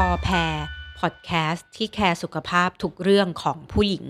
[0.00, 0.54] หมอแพร
[0.98, 4.04] พอดแคสต์ที่แคร์สุขภาพทุกเรื่องของผู้หญิง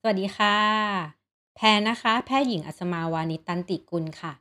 [0.00, 0.56] สวัสดีค่ะ
[1.56, 4.32] แพรนะคะ แพทย์หญิงอัศมาวานิตันติกุลค่ะ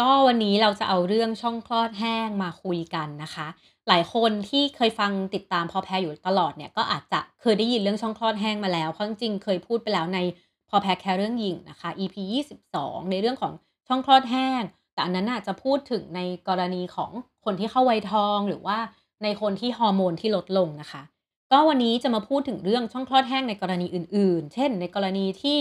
[0.00, 3.46] ก็วันนี้เราจะเอาเรื่องช่องคลอดแห้งมาคุยกันนะคะ
[3.88, 10.18] หลายคนที่เคยฟังติดตามหมอแพรอยู่ตลอดเนี่ยก็อาจจะเคยได้ยินเรื่องช่องคลอดแห้งมาแล้วเพราะจริงเคยพูดไปแล้วใน
[10.68, 12.16] หมอแพรแคร์เรื่องหญิงนะคะ EP
[12.64, 13.52] 22 ในเรื่องของ
[13.88, 14.62] ช่องคลอดแห้ง
[14.94, 17.10] แต่อันนั้นน่ะจะพูดถึงในกรณีของ
[17.44, 18.78] คนที่เข้าวัยทองหรือว่า
[19.22, 21.02] ในคนที่ฮอร์โมนที่ลดลงนะคะ
[21.52, 25.58] ก็วันนี้จะมาพูดถึงเรื่องช่องคลอดแห้งในกรณีอื่น ๆ เช่น ในกรณีที่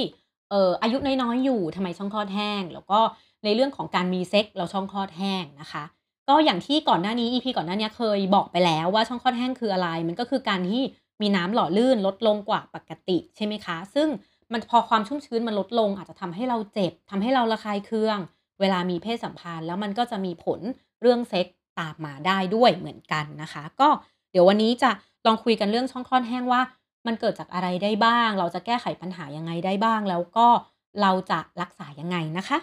[0.49, 2.99] เอ่ออายุน้อยๆอยู่ทำไมช่องคลอดแห้ง แล้วก็
[3.43, 5.83] ในเรื่องของการมีเซ็กแล้วช่องคลอดแห้งนะคะ
[6.29, 10.83] ก็อย่างที่ก่อนหน้านี้ EP ก่อนหน้านี้เคยบอกไปแล้วว่าช่องคลอดแห้งคืออะไร มันก็คือการที่
[11.21, 14.07] มีน้ำหล่อลื่นลดลงกว่าปกติใช่ไหมคะ ซึ่ง
[14.53, 18.17] มันพอความชุ่มชื้นมันลดลงอาจจะทำให้เราเจ็บทำให้เราระคายเคือง
[18.59, 20.59] เวลามีเพศสัมพันธ์ แล้วมันก็จะมีผล
[21.01, 21.47] เรื่องเซ็ก
[21.79, 23.89] ตามมาได้ด้วยเหมือนกันนะคะ ก็
[24.31, 24.91] เดี๋ยววันนี้จะ
[25.25, 26.61] ลองคุยกันเรื่องช่องคลอดแห้งว่า
[27.07, 30.47] มันเกิดจากอะไรได้บ้าง เราจะแก้ไขปัญหายังไงได้บ้าง แล้วก็
[31.01, 32.57] เราจะรักษายังไงนะคะ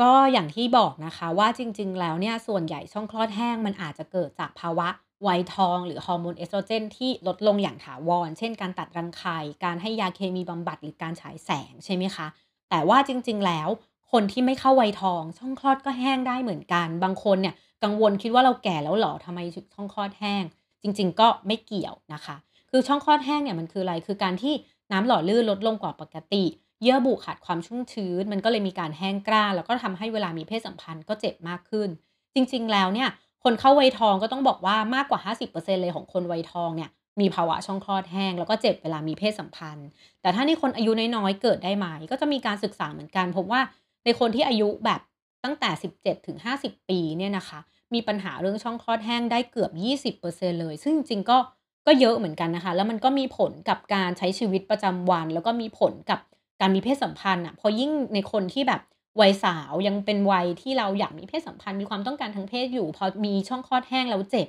[0.00, 4.88] ก็อย่างที่บอกนะคะว่าจริง ๆ แล้วเนี่ยส่วนใหญ่ช่องคลอดแห้งมันอาจจะเกิดจากภาวะ
[5.26, 12.26] วัยทองหรือฮอร์โมนเอสโตรเจนที่ลดลงอย่างถาวร เช่นการตัดรังไข่ การให้ยาเคมีบำบัดหรือการฉายแสงใช่ไหมคะ
[12.70, 13.68] แต่ว่าจริง ๆ แล้ว
[14.12, 19.40] คนที่ไม่เข้าวัยทอง ช่องคลอดก็แห้งได้เหมือนกัน บางคนเนี่ยกังวลคิดว่าเราแก่แล้วหรอทำไม
[19.74, 20.42] ช่องคลอดแห้ง
[20.82, 22.36] จริง ๆ ก็ไม่เกี่ยวนะคะ
[22.70, 24.54] คือช่องคลอดแห้งเนี่ยมันคืออะไรคือการที่
[24.92, 26.44] น้ำหล่อลื่นลดลงกว่าปกติ
[26.82, 31.88] เยื่อบุขาดความชุ่มชื้น มันก็เลยมีการแห้งกร้านแล้วก็ทำให้เวลามีเพศสัมพันธ์ก็เจ็บมากขึ้น
[32.34, 33.08] จริง ๆ แล้วเนี่ย
[33.44, 39.86] คนเข้าวัยทองก็ต้องบอกว่ามากกว่า 50%เลยของคนวัยทองเนี่ยมีภาวะช่องคลอดแห้ง แล้วก็เจ็บเวลามีเพศสัมพันธ์
[40.22, 43.60] แต่ถ้าในคนอายุน้อยๆเกิดได้ไหมก็จะมีการศึกษาเหมือนกันพบว่า
[44.04, 45.00] ในคนที่อายุแบบ
[45.44, 47.60] ตั้งแต่ 17 ถึง 50 ปีเนี่ยนะคะ
[47.94, 51.38] มีปัญหาเรื่องช่องคลอดแห้งได้เกือบ 20%เลย ซึ่งจริงๆก็
[51.86, 56.20] ก็เยอะเหมือนกันนะคะ แล้วมันก็มีผลกับการใช้ชีวิตประจำวัน แล้วก็มีผลกับ
[56.60, 58.80] การมีเพศสัมพันธ์อะพอยิ่งในคนที่แบบ
[59.20, 64.48] วัยสาวยังเป็นวัยที่เราอยากมีเพศสัมพันธ์มีความต้องการทางเพศอยู่ พอมีช่องคลอดแห้งแล้วเจ็บ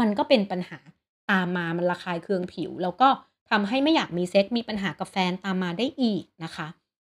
[0.00, 0.78] มันก็เป็นปัญหา
[1.30, 3.08] ตามมามันระคายเคืองผิว แล้วก็
[3.50, 6.66] ทำให้ไม่อยากมีเซ็กมีปัญหากับแฟนตามมาได้อีกนะคะ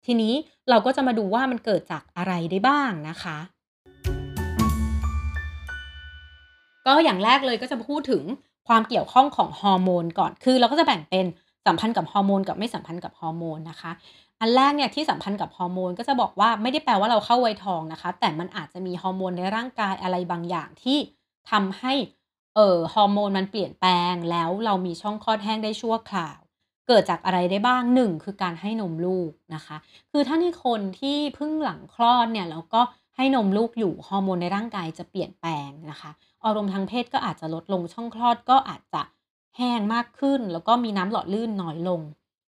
[0.06, 0.34] ทีนี้
[0.70, 3.38] เราก็จะมาดูว่ามันเกิดจากอะไรได้บ้างนะคะ
[6.88, 8.24] ก็อย่างแรกเลยก็จะพูดถึง
[8.68, 11.26] ความเกี่ยวข้องของฮอร์โมนก่อน คือเราก็จะแบ่งเป็น
[11.66, 13.92] สัมพันธ์กับฮอร์โมนกับไม่สัมพันธ์กับฮอร์โมนนะคะ
[14.40, 20.98] อันแรกเนี่ยที่สัมพันธ์กับฮอร์โมนก็จะบอกว่าไม่ได้แปลว่าเราเข้าวัยทองนะคะ แต่มันอาจจะมีฮอร์โมนในร่างกายอะไรบางอย่างที่
[21.52, 21.94] ทำให้
[22.56, 26.43] เอ่อฮอร์โมนมันเปลี่ยนแปลงแล้วเรามีช่องคลอดแห้งได้ชั่วคราว
[26.88, 29.78] เกิดจากอะไรได้บ้างหนึ่งคือการให้นมลูกนะคะ
[30.12, 32.82] คือถ้าในคนที่เพิ่งหลังคลอดเนี่ยแล้วก็
[33.16, 36.12] ให้นมลูกอยู่ฮอร์โมนในร่างกายจะเปลี่ยนแปลงนะคะ
[36.46, 39.02] อารมณ์ทางเพศก็อาจจะลดลงช่องคลอดก็อาจจะ
[39.58, 42.02] แห้งมากขึ้น แล้วก็มีน้ำหล่อลื่นน้อยลง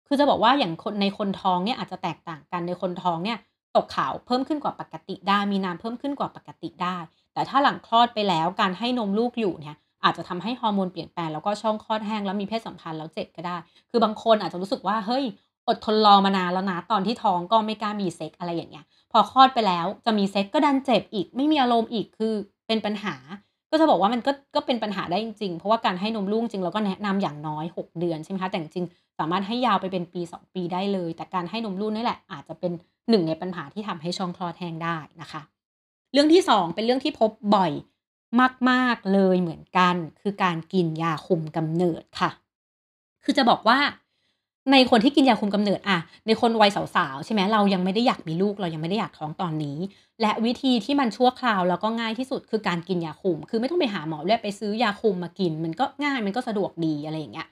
[0.06, 3.38] คือจะบอกว่าอย่างคนในคนท้องเนี่ยอาจจะแตกต่างกันในคนท้องเนี่ย
[3.76, 6.96] ตกขาวเพิ่มขึ้นกว่าปกติได้มีน้ำเพิ่มขึ้นกว่าปกติได้
[7.32, 13.56] แต่ถ้าหลังคลอดไปแล้วการให้นมลูกอยู่เนี่ย อาจจะทำให้ฮอร์โมนเปลี่ยนแปลงแล้วก็ช่องคลอดแห้งแล้วมีเพศสัมพันธ์แล้วเจ็บก็ได้
[13.90, 15.24] คือบางคนอาจจะรู้สึกว่าเฮ้ย
[15.68, 22.34] อดทนรอมานานแล้วนะตอนที่ท้องก็ไม่กล้ามีเซ็กอะไรอย่างเงี้ย พอคลอดไปแล้วจะมีเซ็กก็ดันเจ็บอีก ไม่มีอารมณ์อีกคือ
[22.66, 23.14] เป็นปัญหา
[23.70, 28.86] ก็จะบอกว่ามันก็ก็เป็นปัญหาได้จริงๆเพราะว่าการให้นมลูกจริงเราก็แนะนำอย่างน้อย 6 เดือนใช่ไหมคะแต่จริง
[29.18, 32.72] สามารถให้ยาวไปเป็นปี 2 ปีได้เลย แต่การให้นมลูกนี่แหละอาจจะเป็น
[33.10, 35.42] หนึ่งในปัญหาที่ทำให้ช่องคลอดแห้งได้นะคะ
[36.12, 37.72] เรื่องที่ 2 เป็นเรื่องที่พบบ่อย
[38.70, 42.30] มาก ๆ เลยเหมือนกัน คือการกินยาคุมกำเนิดค่ะ
[43.24, 43.78] คือจะบอกว่า
[44.72, 49.78] ในคนที่กินยาคุมกำเนิดอะในคนวัยสาวๆใช่ไหมเรายังไม่ได้อยากมีลูกเรายังไม่ได้อยากท้องตอนนี้
[50.22, 57.48] และวิธีที่มันชั่วคราวแล้วก็ง่ายที่สุดคือการกินยาคุม คือไม่ต้องไปหาหมอแล้วไปซื้อยาคุมมากิน มันก็ง่ายมันก็สะดวกดีอะไรอย่างเงี้ย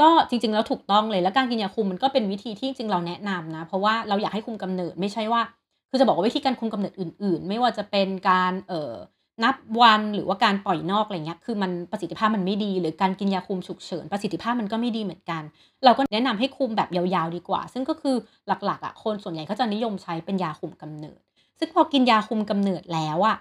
[0.00, 5.42] ก็จริง ๆ แล้วถูกต้องเลยแล้วการกินยาคุมมันก็เป็นวิธีที่จริงเราแนะนำนะ เพราะว่าเราอยากให้คุมกำเนิดไม่ใช่ว่า
[5.90, 8.94] คือจะบอกว่าวิธีการคุมกำเนิดอื่น ๆ ไม่ว่าจะเป็นการเอ่อ
[9.42, 15.42] นับวันหรือว่าการปล่อยนอกอะไรเงี้ยคือมันประสิทธิภาพมันไม่ดี หรือการกินยาคุมฉุกเฉินประสิทธิภาพมันก็ไม่ดีเหมือนกัน
[15.84, 18.16] เราก็แนะนำให้คุมแบบยาวๆดีกว่า ซึ่งก็คือ
[18.48, 21.18] หลักๆอะคนส่วนใหญ่ก็จะนิยมใช้เป็นยาคุมกำเนิด
[21.58, 23.36] ซึ่งพอกินยาคุมกำเนิดแล้วอะ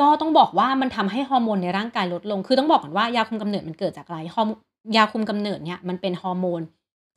[0.00, 4.48] ก็ต้องบอกว่ามันทำให้ฮอร์โมนในร่างกายลดลง คือต้องบอกก่อนว่ายาคุมกำเนิดมันเกิดจากอะไรฮอร์
[4.96, 6.62] ยาคุมกำเนิดเนี่ยมันเป็นฮอร์โมน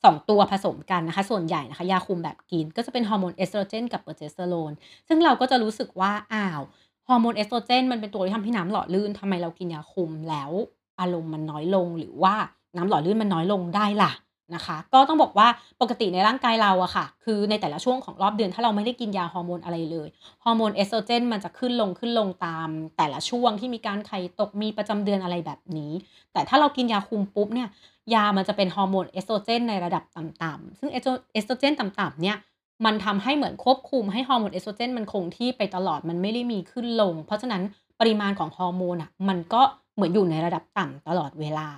[0.03, 4.71] สองตัวผสมกันนะคะ ส่วนใหญ่นะคะ ยาคุมแบบกินก็จะเป็นฮอร์โมนเอสโตรเจนกับโปรเจสเตอโรน
[5.07, 6.61] ซึ่งเราก็จะรู้สึกว่าอ้าว
[7.07, 10.51] ฮอร์โมนเอสโตรเจนมันเป็นตัวที่ทำให้น้ำหล่อลื่นทำไมเรากินยาคุมแล้ว
[10.99, 12.35] อารมณ์มันน้อยลงหรือว่า
[12.77, 14.11] น้ำหล่อลื่นมันน้อยลงได้ล่ะ
[14.55, 15.47] นะคะ ก็ต้องบอกว่า
[15.81, 20.07] ปกติในร่างกายเราอะค่ะ คือในแต่ละช่วงของรอบเดือนถ้าเราไม่ได้กินยาฮอร์โมนอะไรเลย
[20.43, 25.91] ฮอร์โมนเอสโตรเจนมันจะขึ้นลงขึ้นลงตามแต่ละช่วงที่มีการไข่ตกมีประจำเดือนอะไรแบบนี้
[26.33, 27.69] แต่ถ้าเรากินยาคุมปุ๊บเนี่ย
[28.13, 30.97] ยามันจะเป็นฮอร์โมนเอสโตรเจนในระดับต่ำๆซึ่งเอ
[31.43, 32.37] สโตรเจนต่ำๆเนี่ย
[32.85, 37.63] มันทำให้เหมือนควบคุมให้ฮอร์โมนเอสโตรเจนมันคงที่ไปตลอดมันไม่ได้มีขึ้นลง เพราะฉะนั้น
[37.99, 39.61] ปริมาณของฮอร์โมนอะมันก็
[39.95, 41.69] เหมือนอยู่ในระดับต่ำตลอดเวลา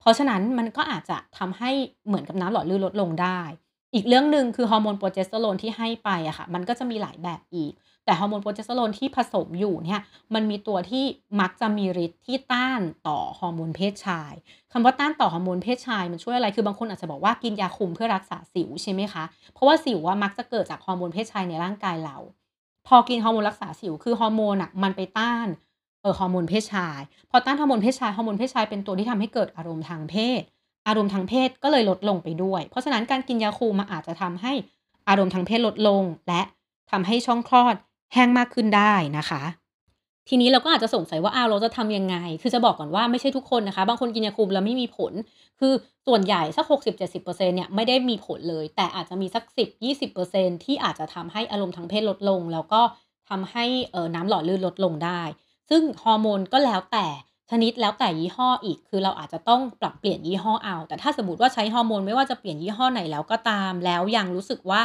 [0.00, 1.70] เพราะฉะนั้นมันก็อาจจะทำให้
[2.06, 3.40] เหมือนกับน้ำหล่อลื่นลดลงได้
[3.94, 7.72] อีกเรื่องหนึ่งคือฮอร์โมนโปรเจสเตอโรนที่ให้ไปอะค่ะมันก็จะมีหลายแบบอีก
[8.04, 10.00] แต่ฮอร์โมนโปรเจสเตอโรนที่ผสมอยู่เนี่ย
[10.34, 11.04] มันมีตัวที่
[11.40, 14.32] มักจะมีฤทธิ์ที่ต้านต่อฮอร์โมนเพศชาย
[14.72, 22.16] คำว่าต้านต่อฮอร์โมนเพศชายมันช่วยอะไรคือบางคนอาจจะบอกว่ากินยาคุมเพื่อรักษาสิวใช่ไหมคะ เพราะว่าสิวว่ามักจะเกิดจากฮอร์โมนเพศชายในร่างกายเรา
[22.88, 25.46] พอกินฮอร์โมนรักษาสิวคือฮอร์โมนอะมันไปต้าน
[26.02, 27.00] เออฮอร์โมนเพศชาย
[27.30, 30.40] พอต้านฮอร์โมนเพศชายฮอร์โมนเพศชายเป็นตัวที่ทำให้เกิดอารมณ์ทางเพศ
[30.88, 34.52] อารมณ์ทางเพศก็เลยลดลงไปด้วย เพราะฉะนั้นการกินยาคูมันอาจจะทำให้
[35.08, 36.42] อารมณ์ทางเพศลดลง และ
[36.90, 37.74] ทำให้ช่องคลอด
[38.12, 39.42] แห้งมากขึ้นได้นะคะ
[40.28, 45.12] ทีนี้เราก็อาจจะสงสัยว่าอ้าวเราจะทำยังไง คือจะบอกก่อนว่าไม่ใช่ทุกคนนะคะ บางคนกินยาคุมแล้วไม่มีผล
[45.60, 45.72] คือ
[46.06, 52.80] ส่วนใหญ่สัก 60-70%เนี่ยไม่ได้มีผลเลย แต่อาจจะมีสัก 10-20%ที่อาจจะทำให้อารมณ์ทางเพศลดลง แล้วก็
[53.28, 55.22] ทำให้เออน้ำหล่อลื่นลดลงได้
[55.70, 57.06] ซึ่งฮอร์โมนก็แล้วแต่
[57.50, 64.80] ชนิดแล้วแต่ยี่ห้ออีก คือเราอาจจะต้องปรับเปลี่ยนยี่ห้อเอา แต่ถ้าสมมติว่าใช้ฮอร์โมนไม่ว่าจะเปลี่ยนยี่ห้อไหนแล้วก็ตาม แล้วยังรู้สึกว่า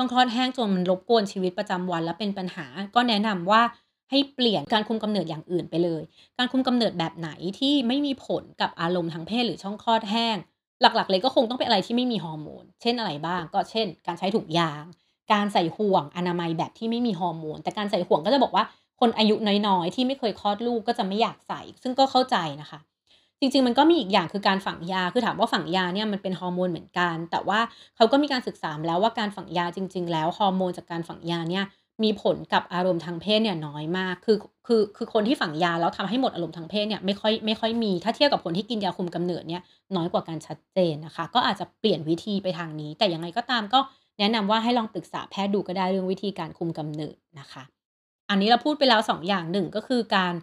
[0.00, 3.62] ช่องคลอดแห้งจนมันรบกวนชีวิตประจำวัน และเป็นปัญหา ก็แนะนำว่า
[4.10, 6.02] ให้เปลี่ยนการคุมกำเนิดอย่างอื่นไปเลย
[6.38, 10.36] การคุมกำเนิดแบบไหนที่ไม่มีผลกับอารมณ์ทางเพศหรือช่องคลอดแห้ง
[10.80, 14.84] หลักๆ เลยก็คงต้องเป็นอะไรที่ไม่มีฮอร์โมน เช่นอะไรบ้าง ก็เช่น การใช้ถุงยาง
[15.32, 18.64] การใส่ห่วงอนามัยแบบที่ไม่มีฮอร์โมน แต่การใส่ห่วงก็จะบอกว่า
[19.00, 19.34] คนอายุ
[19.66, 22.78] น้อยๆ ที่ไม่เคยคลอดลูกก็จะไม่อยากใส่ ซึ่งก็เข้าใจนะคะ
[23.40, 27.60] จริง ๆ มันก็มีอีกอย่างคือการฝังยา คือถามว่าฝังยาเนี่ยมันเป็นฮอร์โมนเหมือนกัน แต่ว่า
[27.96, 31.64] เขาก็มีการศึกษาแล้วว่าการฝังยาจริง ๆ แล้วฮอร์โมนจากการฝังยาเนี่ย
[32.04, 39.62] มีผลกับอารมณ์ทางเพศเนี่ยน้อยมาก คือ คือ คือคนที่ฝังยาแล้วทำให้หมดอารมณ์ทางเพศเนี่ยไม่ค่อย ไม่ค่อยมี ถ้าเทียบกับคนที่กินยาคุมกำเนิดเนี่ย
[39.96, 43.80] น้อยกว่าการชัดเจนนะคะ ก็อาจจะเปลี่ยนวิธีไปทางนี้ แต่ยังไงก็ตามก็
[44.18, 47.62] แนะนำว่าให้ลองปรึกษาแพทย์ดูก็ได้เรื่องวิธีการคุมกำเนิดนะคะ
[48.30, 50.34] อันนี้เราพูดไปแล้ว2อย่างหนึ่งก็คือการ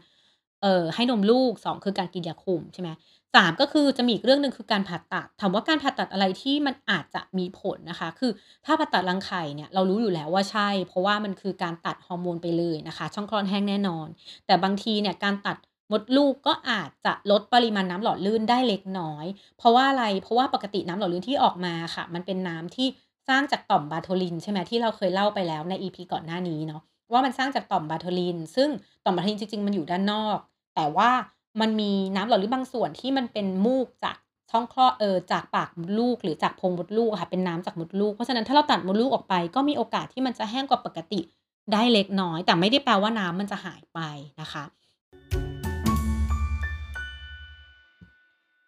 [0.65, 2.89] เอ่อให้นมลูก 2 คือการกินยาคุมใช่ไหม
[3.35, 8.31] สามก็คือจะมีอีกเรื่องหนึ่งคือการผ่าตัดถามว่าการผ่าตัดอะไรที่มันอาจจะมีผลนะคะ คือ
[8.65, 14.07] ถ้าผ่าตัดรังไข่เนี่ยเรารู้อยู่แล้วว่าใช่ เพราะว่ามันคือการตัดฮอร์โมนไปเลยนะคะ ช่องคลอดแห้งแน่นอน
[14.45, 15.57] แต่บางทีเนี่ยการตัด
[15.91, 19.25] มดลูกก็อาจจะลดปริมาณน้ำหล่อลื่นได้เล็กน้อย
[19.57, 22.87] เพราะว่าอะไรเพราะว่าปกติน้ำหล่อลื่นที่ออกมาค่ะ มันเป็นน้ำที่
[23.29, 28.69] สร้างจากต่อมบาโทลินใช่ไหมที่เราเคยเล่าไปแล้วใน EP ก่อนหน้านี้เนาะว่ามันสร้างจากต่อมบาโทลิน ซึ่ง
[29.05, 30.39] ต่อมบาโทลินจริงๆมันอยู่ด้านนอก
[30.75, 31.09] แต่ว่า
[31.61, 34.15] มันมีน้ำหล่อลื่นบางส่วนที่มันเป็นมูกจาก
[34.51, 41.21] ช่องคลอดเออจากปากมดลูกหรือจากโพรงมดลูกค่ะเป็นน้ำจากมดลูก เพราะฉะนั้นถ้าเราตัดมดลูกออกไป ก็มีโอกาสที่มันจะแห้งกว่าปกติ
[41.73, 43.99] ได้เล็กน้อย แต่ไม่ได้แปลว่าน้ำมันจะหายไป
[44.41, 44.63] นะคะ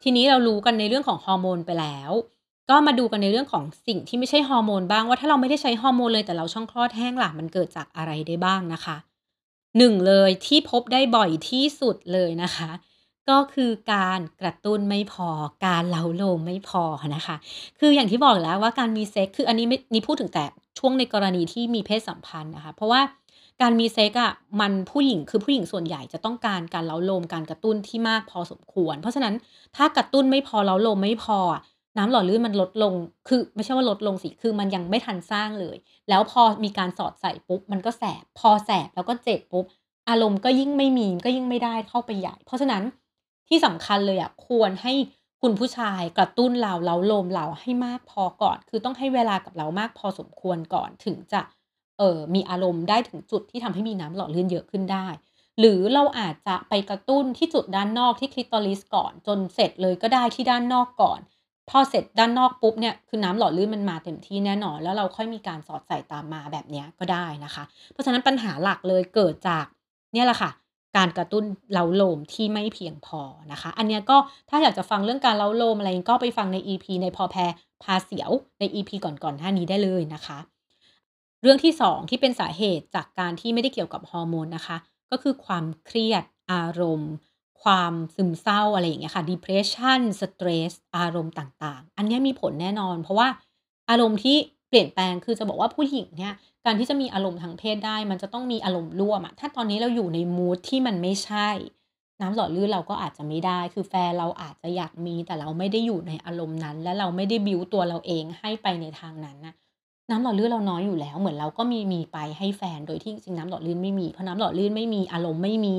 [0.04, 2.12] ทีนี้เรารู้กันในเรื่องของฮอร์โมนไปแล้ว
[2.70, 8.96] ก็มาดูกันในเรื่องของสิ่งที่ไม่ใช่ฮอร์โมนบ้างว่าถ้าเราไม่ได้ใช้ฮอร์โมนเลยแต่เราช่องคลอดแห้งล่ะมันเกิดจากอะไรได้บ้างนะคะ
[9.78, 12.72] หนึ่งเลยที่พบได้บ่อยที่สุดเลยนะคะ
[13.30, 15.30] ก็คือการกระตุ้นไม่พอ
[15.66, 16.84] การเล้าโลมไม่พอ
[17.16, 17.36] นะคะ
[17.80, 20.46] คืออย่างที่บอกแล้วว่าการมีเซ็กคืออันนี้ไม่นี่พูดถึงแต่
[20.80, 23.02] ช่วงในกรณีที่มีเพศสัมพันธ์นะคะ เพราะว่า
[23.62, 29.34] การมีเซ็กอะมันผู้หญิงคือผู้หญิงส่วนใหญ่จะต้องการการเล้าโลมการกระตุ้นที่มากพอสมควร เพราะฉะนั้น
[29.76, 31.62] ถ้ากระตุ้นไม่พอเล้าโลมไม่พออะ
[31.98, 32.94] น้ำหล่อลื่นมันลดลง
[33.28, 35.78] คือไม่ใช่ว่าลดลงสิ คือมันยังไม่ทันสร้างเลย
[36.10, 39.66] แล้วพอมีการสอดใส่ปุ๊บ มันก็แสบ พอแสบแล้วก็เจ็บปุ๊บ
[40.10, 42.84] อารมณ์ก็ยิ่งไม่มี ก็ยิ่งไม่ได้เข้าไปใหญ่ เพราะฉะนั้น
[43.48, 44.94] ที่สำคัญเลยอะ ควรให้
[45.42, 51.42] คุณผู้ชายกระตุ้นเราเล้าลมเราให้มากพอก่อน คือต้องให้เวลากับเรามากพอสมควรก่อน ถึงจะ
[51.98, 55.08] เอ่อมีอารมณ์ได้ถึงจุดที่ทำให้มีน้ำหล่อลื่นเยอะขึ้นได้
[55.60, 61.20] หรือเราอาจจะไปกระตุ้นที่จุดด้านนอกที่คลิตอริสก่อน จนเสร็จเลยก็ได้ที่ด้านนอกก่อน
[61.70, 69.66] พอเสร็จด้านนอกปุ๊บเนี่ยคือน้ำหล่อลื่นมันมาเต็มที่แน่นอน แล้วเราค่อยมีการสอดใส่ตามมาแบบนี้ก็ได้นะคะ เพราะฉะนั้นปัญหาหลักเลยเกิดจาก
[70.14, 70.52] เนี่ยแหละค่ะ
[70.98, 73.22] การกระตุ้นเล้าโลมที่ไม่เพียงพอ
[73.52, 74.18] นะคะ อันเนี้ยก็
[74.50, 77.52] ถ้าอยากจะฟังเรื่องการเล้าโลมอะไรก็ไปฟังใน EP ในพอแพร
[77.84, 80.38] พาเสียวใน EP ก่อนๆหน้านี้ได้เลยนะคะ
[81.42, 84.78] เรื่องที่ 2 ที่เป็นสาเหตุจากการที่ไม่ได้เกี่ยวกับฮอร์โมนนะคะ
[85.12, 87.12] ก็คือความเครียดอารมณ์
[87.64, 93.28] ความซึมเศร้าอะไรอย่างเงี้ยค่ะ depression stress อารมณ์ต่างๆ อันนี้มีผลแน่นอน เพราะว่า
[93.90, 94.38] อารมณ์ที่
[94.70, 96.34] เปลี่ยนแปลงคือจะบอกว่าผู้หญิงเนี่ย
[96.66, 101.50] การที่จะมีอารมณ์ทางเพศได้ มันจะต้องมีอารมณ์ร่วมอะถ้าตอนนี้เราอยู่ในมูดที่มันไม่ใช่
[102.22, 109.54] น้ำหล่อลื่นเราก็อาจจะไม่ได้ คือแฟนเราอาจจะอยากมีแต่เราไม่ได้อยู่ในอารมณ์นั้น และเราไม่ได้บิลตัวเราเองให้ไปในทางนั้นน่ะ
[110.10, 115.76] น้ำหล่อลื่นเราน้อยอยู่แล้ว เหมือนเราก็มีมีไปให้แฟนโดยที่จริงน้ำหล่อลื่นไม่มีเพราะน้ำหล่อลื่นไม่มีอารมณ์ไม่มี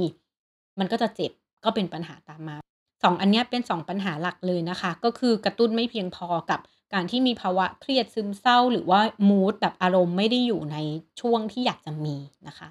[0.79, 1.33] มันก็จะเจ็บ
[1.65, 2.57] ก็เป็นปัญหาตามมา
[3.05, 6.61] 2อันเนี้ยเป็น2ปัญหาหลักเลยนะคะ ก็คือกระตุ้นไม่เพียงพอกับ
[6.95, 10.77] การที่มีภาวะเครียดซึมเศร้า หรือว่ามูดแบบอารมณ์ไม่ได้อยู่ใน
[11.21, 12.69] ช่วงที่อยากจะมีนะคะ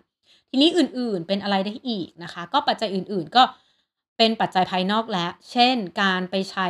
[0.50, 3.44] ทีนี้อื่นๆเป็นอะไรได้อีกนะคะ ก็ปัจจัยอื่นๆก็
[4.18, 6.68] เป็นปัจจัยภายนอกแล้ว เช่น การไปใช้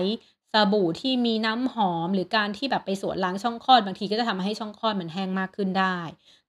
[0.54, 6.00] สบู่ที่มีน้ำหอม หรือการที่แบบไปสวนล้างช่องคลอดบางทีก็จะทำให้ช่องคลอดมันแห้งมากขึ้นได้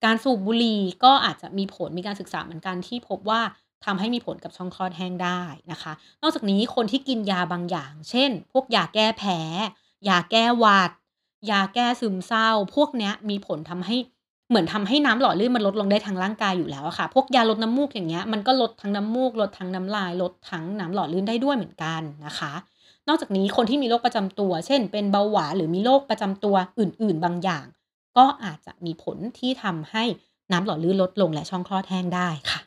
[0.05, 3.41] การสูบบุหรี่ก็อาจจะมีผลมีการศึกษาเหมือนกันที่พบว่า
[3.85, 5.43] ทำให้มีผลกับช่องคลอดแห้งได้
[5.73, 5.93] นะคะ
[6.23, 9.41] นอกจากนี้คนที่กินยาบางอย่าง เช่น พวกยาแก้แพ้
[10.09, 10.91] ยาแก้หวัด
[11.51, 13.97] ยาแก้ซึมเศร้า พวกเนี้ยมีผลทำให้
[14.49, 22.53] เหมือนทำให้น้ำหล่อลื่นมันลดลงได้ทั้งร่างกายอยู่แล้วอะค่ะ พวกยาลดน้ำมูกอย่างเงี้ยมันก็ลดทั้งน้ำมูกลดทั้งน้ำลาย ลดทั้งน้ำหล่อลื่นได้ด้วยเหมือนกันนะคะ
[23.09, 27.65] นอกจากนี้คนที่มีโรคประจำตัว เช่น เป็นเบาหวานหรือมีโรคประจำตัวอื่น ๆ บางอย่าง
[28.17, 30.05] ก็อาจจะมีผลที่ทำให้
[30.53, 32.61] น้ำหล่อลื่นลดลงและช่องคลอดแห้งได้ค่ะ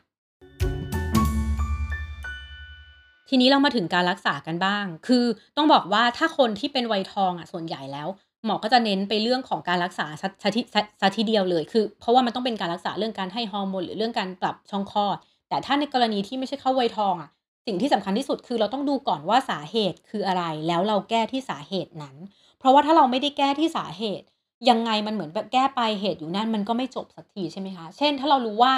[3.32, 5.24] ทีนี้เรามาถึงการรักษากันบ้าง คือ
[5.56, 8.08] ต้องบอกว่าถ้าคนที่เป็นวัยทองอะส่วนใหญ่แล้ว
[8.44, 15.16] หมอก็จะเน้นไปเรื่องของการรักษาเสียเสียทีเสียเสียทีเดียวเลย คือ เพราะว่ามันต้องเป็นการรักษาเรื่องการให้ฮอร์โมนหรือเรื่องการปรับช่องคลอด
[15.48, 17.30] แต่ถ้าในกรณีที่ไม่ใช่เข้าวัยทองอะ
[17.66, 22.16] สิ่งที่สำคัญที่สุดคือเราต้องดูก่อนว่าสาเหตุคืออะไร แล้วเราแก้ที่สาเหตุนั้น
[22.58, 24.26] เพราะว่าถ้าเราไม่ได้แก้ที่สาเหตุ
[24.68, 28.72] ยังไงมันเหมือนแบบแก้ไปเหตุอยู่นั่นมันก็ไม่จบสักทีใช่ไหมคะ เช่น ถ้าเรารู้ว่า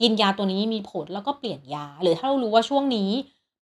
[0.00, 3.10] กินยาตัวนี้มีผลเราก็เปลี่ยนยา หรือถ้าเรารู้ว่าช่วงนี้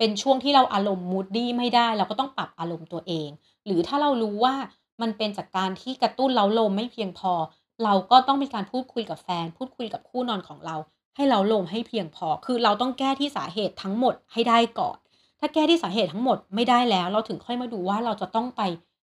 [0.03, 3.29] เป็นช่วงที่เราอารมณ์ moody ไม่ได้ เราก็ต้องปรับอารมณ์ตัวเอง
[3.65, 4.55] หรือถ้าเรารู้ว่า
[5.01, 7.33] มันเป็นจากการที่กระตุ้นเราลมไม่เพียงพอ
[7.83, 10.75] เราก็ต้องมีการพูดคุยกับแฟน พูดคุยกับคู่นอนของเรา
[11.15, 14.97] ให้เราลมให้เพียงพอ คือเราต้องแก้ที่สาเหตุทั้งหมดให้ได้ก่อน
[15.39, 18.61] ถ้าแก้ที่สาเหตุทั้งหมดไม่ได้แล้ว เราถึงค่อยมาดูว่าเราจะต้องไป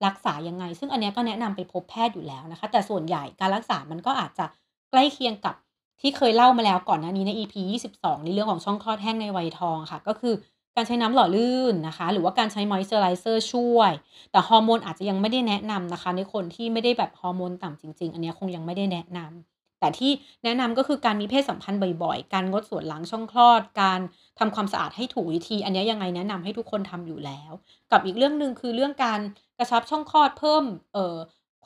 [0.06, 4.46] รักษายังไง ซึ่งอันนี้ก็แนะนำไปพบแพทย์อยู่แล้วนะคะ แต่ส่วนใหญ่การรักษามันก็อาจจะ
[4.92, 5.56] ใกล้เคียงกับ
[6.02, 7.56] ที่เคยเล่ามาแล้วก่อนหน้านี้ใน EP
[7.94, 10.34] 22 ในเรื่องของช่องคลอดแห้งในวัยทองค่ะ ก็คือ
[10.76, 13.92] การใช้น้ำหล่อลื่นนะคะ หรือว่าการใช้ moisturizer ช่วย
[14.32, 20.12] แต่ฮอร์โมนอาจจะยังไม่ได้แนะนำนะคะ ในคนที่ไม่ได้แบบฮอร์โมนต่ำจริง ๆ อันนี้คงยังไม่ได้แนะนำแต่ที่
[20.44, 24.00] แนะนำก็คือการมีเพศสัมพันธ์บ่อยๆ การงดส่วนหล้างช่องคลอด การ
[24.40, 27.52] ทำความสะอาดให้ถูกวิธี อันนี้ยังไงแนะนำให้ทุกคนทำอยู่แล้ว
[27.92, 29.20] กับอีกเรื่องหนึ่งคือเรื่องการ
[29.58, 30.64] กระชับช่องคลอดเพิ่ม
[30.94, 31.18] เอ่อ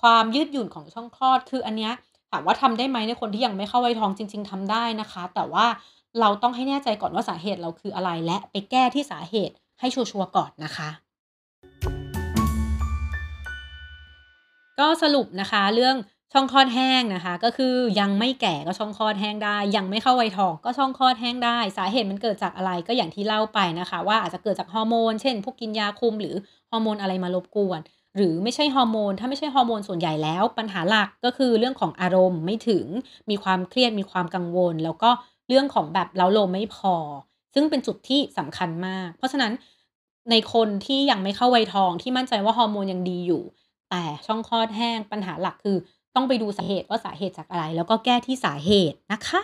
[0.02, 1.90] ความยืดหยุ่นของช่องคลอด คืออันนี้
[2.32, 5.66] ถามว่าทำได้ไหมในคนที่ยังไม่เข้าวัยทองจริง ๆทำได้นะคะ แต่ว่า
[6.20, 10.90] เราต้องให้แน่ใจก่อนว่าสาเหตุเราคืออะไรและไปแก้ที่สาเหตุให้ชัวร์ก่อนนะคะ
[14.80, 15.96] ก็สรุปนะคะเรื่อง
[16.34, 26.36] ช่องคลอดแห้งนะคะ ก็คือยังไม่แก่ก็ช่องคลอดแห้งได้ ยังไม่เข้าวัยทองก็ช่องคลอดแห้งได้ สาเหตุมันเกิดจากอะไรก็อย่างที่เล่าไปนะคะ ว่าอาจจะเกิดจากฮอร์โมนเช่น พวกกินยาคุมหรือ
[26.72, 27.80] ฮอร์โมนอะไรมารบกวน
[28.16, 32.86] หรือไม่ใช่ฮอร์โมนถ้าไม่ใช่ฮอร์โมนส่วนใหญ่แล้ว ปัญหาหลักก็คือเรื่องของอารมณ์ไม่ถึง
[33.30, 35.10] มีความเครียดมีความกังวล แล้วก็
[35.48, 36.96] เรื่องของแบบเร้าลมไม่พอ
[37.54, 39.52] ซึ่งเป็นจุดที่สำคัญมาก เพราะฉะนั้น
[40.32, 43.44] ในคนที่ยังไม่เข้าวัยทองที่มั่นใจว่าฮอร์โมนยังดีอยู่
[43.90, 45.78] แต่ช่องคลอดแห้งปัญหาหลักคือ
[46.16, 49.42] ต้องไปดูสาเหตุว่าสาเหตุจากอะไร แล้วก็แก้ที่สาเหตุนะคะ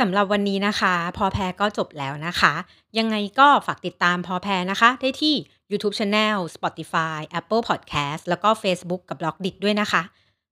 [0.00, 2.54] สำหรับวันนี้นะคะ พอแพรก็จบแล้วนะคะ
[2.98, 5.34] ยังไงก็ฝากติดตามพอแพรนะคะ ได้ที่
[5.70, 10.02] YouTube Channel Spotify Apple Podcast แล้วก็เฟซบุ๊กกับ Blockdit ด้วยนะคะ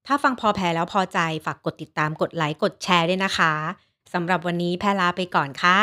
[0.07, 3.53] ถ้าฟังพอแพรแล้วพอใจฝากกดติดตามกดไลค์กดแชร์ด้วยนะคะ
[4.13, 5.81] สำหรับวันนี้แพรลาไปก่อนค่ะ